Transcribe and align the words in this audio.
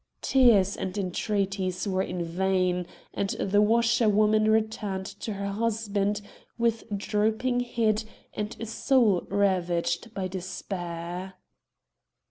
Tears 0.23 0.75
and 0.75 0.97
entreaties 0.97 1.87
were 1.87 2.01
in 2.01 2.25
vain; 2.25 2.87
and 3.13 3.29
the 3.39 3.61
washerwoman 3.61 4.49
returned 4.49 5.05
to 5.05 5.33
her 5.33 5.49
husband 5.49 6.23
with 6.57 6.85
drooping 6.97 7.59
head 7.59 8.03
and 8.33 8.57
a 8.59 8.65
soul 8.65 9.27
ravaged 9.29 10.11
by 10.15 10.27
despair. 10.27 11.33